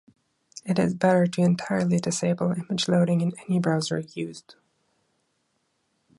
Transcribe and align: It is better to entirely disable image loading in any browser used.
It 0.65 0.79
is 0.79 0.95
better 0.95 1.27
to 1.27 1.41
entirely 1.43 1.99
disable 1.99 2.51
image 2.53 2.87
loading 2.87 3.21
in 3.21 3.33
any 3.41 3.59
browser 3.59 3.99
used. 3.99 4.55